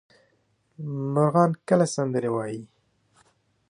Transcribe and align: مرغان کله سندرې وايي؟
مرغان 1.13 1.51
کله 1.67 1.85
سندرې 1.95 2.29
وايي؟ 2.35 2.61